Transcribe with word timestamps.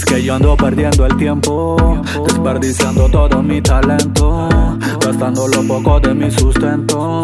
yo 0.00 0.34
ando 0.34 0.56
perdiendo 0.56 1.04
el 1.04 1.16
tiempo, 1.18 1.76
desperdiciando 2.26 3.10
todo 3.10 3.42
mi 3.42 3.60
talento, 3.60 4.48
gastando 5.04 5.46
lo 5.48 5.62
poco 5.68 6.00
de 6.00 6.14
mi 6.14 6.30
sustento. 6.30 7.20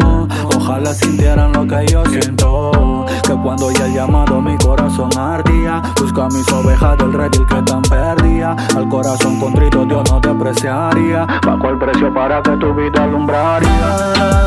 Ojalá 0.55 0.93
sintieran 0.93 1.51
lo 1.53 1.65
que 1.65 1.87
yo 1.91 2.05
siento, 2.05 3.05
que 3.25 3.33
cuando 3.33 3.71
ya 3.71 3.87
he 3.87 3.93
llamado 3.93 4.39
mi 4.39 4.55
corazón 4.57 5.09
ardía, 5.17 5.81
busca 5.99 6.27
mis 6.27 6.47
ovejas 6.51 6.95
del 6.99 7.13
redil 7.13 7.45
que 7.47 7.61
tan 7.63 7.81
perdía. 7.81 8.55
Al 8.75 8.87
corazón 8.87 9.39
contrito 9.39 9.85
Dios 9.85 10.03
no 10.11 10.21
te 10.21 10.29
apreciaría, 10.29 11.25
bajo 11.43 11.69
el 11.69 11.79
precio 11.79 12.13
para 12.13 12.39
que 12.43 12.51
tu 12.51 12.71
vida 12.75 13.03
alumbraría. 13.03 14.39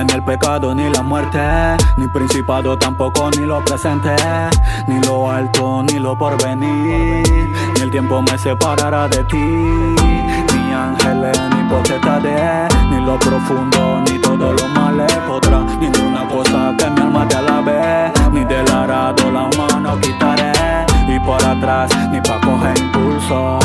Ni 0.00 0.14
el 0.14 0.24
pecado, 0.24 0.74
ni 0.74 0.88
la 0.88 1.02
muerte, 1.02 1.38
ni 1.98 2.08
principado 2.08 2.78
tampoco, 2.78 3.30
ni 3.36 3.44
lo 3.44 3.62
presente, 3.62 4.16
ni 4.86 4.98
lo 5.00 5.30
alto, 5.30 5.82
ni 5.82 5.98
lo 5.98 6.16
porvenir, 6.16 7.22
ni 7.74 7.80
el 7.82 7.90
tiempo 7.90 8.22
me 8.22 8.38
separará 8.38 9.08
de 9.08 9.22
ti, 9.24 9.36
ni 9.36 10.72
ángeles, 10.72 11.38
ni 11.54 11.68
potestades, 11.68 12.74
ni 12.90 13.04
lo 13.04 13.18
profundo, 13.18 14.00
ni 14.06 14.18
todo 14.18 14.54
lo 14.54 14.68
malo 14.68 15.06
podrá, 15.28 15.60
ninguna 15.78 16.26
cosa 16.28 16.74
que 16.78 16.88
mi 16.88 17.00
alma 17.02 17.28
te 17.28 17.36
alabe, 17.36 18.10
ni 18.32 18.42
del 18.46 18.72
arado 18.72 19.30
la 19.30 19.50
mano 19.58 20.00
quitaré, 20.00 20.52
y 21.08 21.20
por 21.20 21.44
atrás, 21.44 21.90
ni 22.10 22.22
pa' 22.22 22.40
coger 22.40 22.78
impulso, 22.78 23.58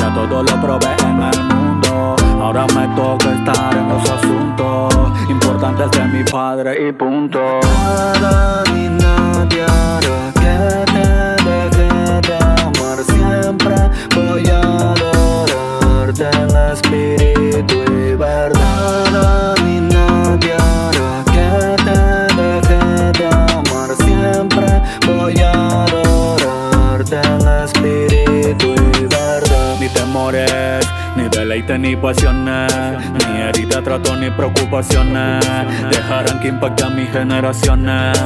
ya 0.00 0.14
todo 0.14 0.42
lo 0.42 0.60
probé 0.62 0.96
en 1.02 1.22
el 1.22 1.44
mundo, 1.44 2.16
ahora 2.40 2.66
me 2.74 2.88
toca 2.96 3.34
estar 3.34 3.76
en 3.76 3.88
los 3.90 4.10
asuntos 4.10 4.94
importantes 5.44 5.90
de 5.90 6.04
mi 6.06 6.24
padre 6.24 6.88
y 6.88 6.92
punto. 6.92 7.38
Nada 8.20 8.64
ni 8.72 8.88
nadie 8.88 9.62
hará 9.62 10.32
que 10.42 10.56
te 10.92 11.06
deje 11.44 11.88
de 12.28 12.36
amar 12.62 12.98
siempre. 13.12 13.76
Voy 14.16 14.44
a 14.48 14.60
adorarte 14.92 16.28
en 16.42 16.50
espíritu 16.72 17.76
y 17.92 18.14
verdad. 18.16 19.10
Nada 19.12 19.54
ni 19.64 19.80
nadie 19.80 20.54
hará 20.54 21.12
que 21.34 21.48
te 21.86 22.00
deje 22.40 22.80
de 23.18 23.26
amar 23.26 23.90
siempre. 24.06 24.66
Voy 25.06 25.36
a 25.40 25.84
adorarte 25.84 27.16
en 27.16 27.48
espíritu 27.64 28.68
y 28.98 29.04
verdad. 29.06 29.76
Ni 29.78 29.88
temores, 29.90 30.86
ni 30.96 31.03
deleite, 31.44 31.78
ni 31.78 31.94
pasiones, 31.94 32.72
ni 33.28 33.42
herida, 33.42 33.82
trato, 33.82 34.16
ni 34.16 34.30
preocupaciones. 34.30 35.44
Dejarán 35.90 36.40
que 36.40 36.48
impacte 36.48 36.84
a 36.84 36.88
mis 36.88 37.10
generaciones 37.10 38.18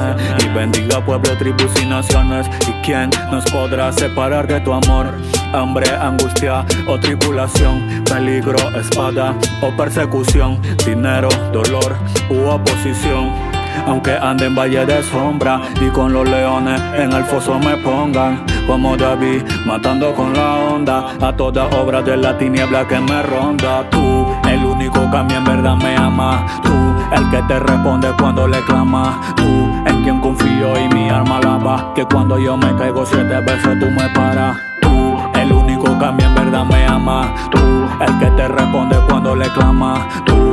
y 0.44 0.48
bendiga 0.54 1.04
pueblo, 1.04 1.36
tribus 1.36 1.72
y 1.82 1.86
naciones. 1.86 2.46
¿Y 2.68 2.72
quién 2.84 3.10
nos 3.32 3.44
podrá 3.50 3.92
separar 3.92 4.46
de 4.46 4.60
tu 4.60 4.72
amor? 4.72 5.12
Hambre, 5.52 5.90
angustia 5.90 6.64
o 6.86 6.98
tribulación, 6.98 8.04
peligro, 8.04 8.58
espada 8.78 9.34
o 9.62 9.76
persecución, 9.76 10.60
dinero, 10.86 11.28
dolor 11.52 11.96
u 12.30 12.46
oposición. 12.46 13.47
Aunque 13.86 14.12
ande 14.12 14.46
en 14.46 14.54
valle 14.54 14.84
de 14.86 15.02
sombra 15.02 15.60
y 15.80 15.88
con 15.90 16.12
los 16.12 16.28
leones 16.28 16.80
en 16.96 17.12
el 17.12 17.24
foso 17.24 17.58
me 17.58 17.76
pongan 17.76 18.44
Como 18.66 18.96
David 18.96 19.42
matando 19.66 20.14
con 20.14 20.32
la 20.34 20.54
onda 20.56 21.04
A 21.20 21.32
toda 21.32 21.66
obra 21.66 22.02
de 22.02 22.16
la 22.16 22.36
tiniebla 22.36 22.86
que 22.86 22.98
me 23.00 23.22
ronda. 23.22 23.88
Tú, 23.90 24.26
el 24.48 24.64
único 24.64 25.10
que 25.10 25.16
a 25.16 25.22
mí 25.22 25.34
en 25.34 25.44
verdad 25.44 25.76
me 25.76 25.96
ama. 25.96 26.46
Tú, 26.62 26.72
el 27.14 27.30
que 27.30 27.42
te 27.42 27.58
responde 27.58 28.08
cuando 28.18 28.46
le 28.46 28.60
clama. 28.64 29.20
Tú, 29.36 29.44
en 29.86 30.02
quien 30.02 30.20
confío 30.20 30.78
y 30.78 30.88
mi 30.94 31.08
alma 31.08 31.38
alaba. 31.38 31.92
Que 31.94 32.04
cuando 32.04 32.38
yo 32.38 32.56
me 32.56 32.74
caigo 32.76 33.04
siete 33.04 33.40
veces 33.40 33.78
tú 33.80 33.86
me 33.90 34.08
paras. 34.10 34.56
Tú, 34.80 35.16
el 35.34 35.52
único 35.52 35.98
que 35.98 36.04
a 36.04 36.12
mí 36.12 36.22
en 36.22 36.34
verdad 36.34 36.64
me 36.64 36.86
ama. 36.86 37.34
Tú, 37.50 37.58
el 37.58 38.18
que 38.18 38.30
te 38.32 38.48
responde 38.48 38.96
cuando 39.08 39.34
le 39.34 39.48
clama. 39.50 40.08
Tú, 40.24 40.47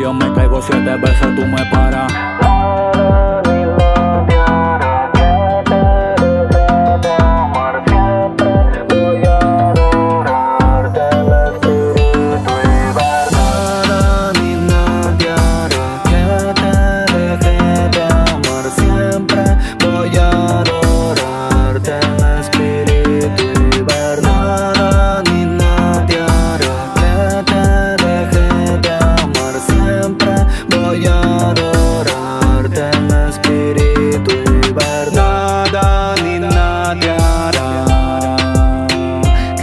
yo 0.00 0.12
me 0.12 0.32
caigo 0.32 0.60
siete 0.60 0.96
veces 0.96 1.34
tú 1.34 1.46
me 1.46 1.64
paras 1.72 2.35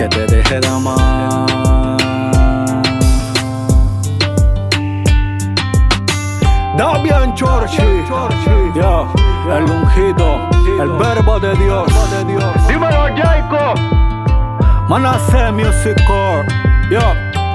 Que 0.03 0.09
te 0.09 0.25
deje 0.25 0.59
de 0.59 0.67
amar. 0.67 1.47
Davian 6.77 7.33
Chorchi 7.35 8.03
Yo, 8.75 9.07
el 9.49 9.63
ungido, 9.63 10.49
el 10.81 10.89
verbo 10.97 11.39
de 11.39 11.55
Dios. 11.55 11.87
Dímelo 12.67 13.15
Jacob 13.15 13.79
Manasseh 14.89 15.53
Music 15.53 15.95
Core 16.05 16.47
Yo, 16.91 16.99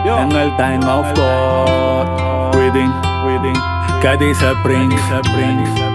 yo 0.07 0.19
En 0.19 0.33
el 0.33 0.57
time 0.57 0.87
of 0.87 1.07
God. 1.15 2.55
Reading, 2.55 2.91
reading 3.27 3.61
¿Qué 4.01 4.17
dice 4.17 4.55
Prince? 4.63 5.88